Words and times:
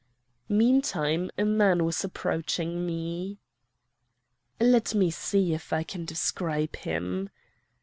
Meantime 0.49 1.29
a 1.37 1.45
man 1.45 1.85
was 1.85 2.03
approaching 2.03 2.87
me. 2.87 3.37
"Let 4.59 4.95
me 4.95 5.11
see 5.11 5.53
if 5.53 5.71
I 5.71 5.83
can 5.83 6.05
describe 6.05 6.75
him. 6.77 7.29